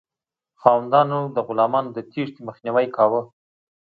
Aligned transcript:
خاوندانو 0.61 1.19
د 1.35 1.37
غلامانو 1.47 1.89
د 1.93 1.99
تیښتې 2.11 2.41
مخنیوی 2.47 2.87
کاوه. 2.95 3.21